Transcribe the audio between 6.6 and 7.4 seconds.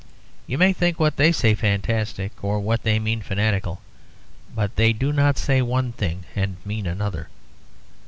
mean another.